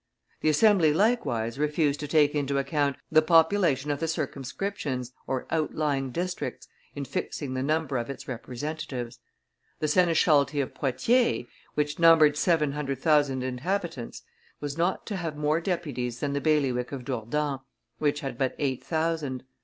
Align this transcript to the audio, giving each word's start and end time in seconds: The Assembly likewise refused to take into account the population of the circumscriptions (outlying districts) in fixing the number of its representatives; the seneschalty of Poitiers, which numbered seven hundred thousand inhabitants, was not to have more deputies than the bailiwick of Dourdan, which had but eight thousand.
The 0.39 0.49
Assembly 0.49 0.95
likewise 0.95 1.59
refused 1.59 1.99
to 1.99 2.07
take 2.07 2.33
into 2.33 2.57
account 2.57 2.95
the 3.11 3.21
population 3.21 3.91
of 3.91 3.99
the 3.99 4.07
circumscriptions 4.07 5.13
(outlying 5.29 6.09
districts) 6.09 6.67
in 6.95 7.05
fixing 7.05 7.53
the 7.53 7.61
number 7.61 7.97
of 7.97 8.09
its 8.09 8.27
representatives; 8.27 9.19
the 9.77 9.87
seneschalty 9.87 10.59
of 10.59 10.73
Poitiers, 10.73 11.45
which 11.75 11.99
numbered 11.99 12.35
seven 12.35 12.71
hundred 12.71 12.97
thousand 12.97 13.43
inhabitants, 13.43 14.23
was 14.59 14.75
not 14.75 15.05
to 15.05 15.17
have 15.17 15.37
more 15.37 15.61
deputies 15.61 16.19
than 16.19 16.33
the 16.33 16.41
bailiwick 16.41 16.91
of 16.91 17.05
Dourdan, 17.05 17.59
which 17.99 18.21
had 18.21 18.39
but 18.39 18.55
eight 18.57 18.83
thousand. 18.83 19.43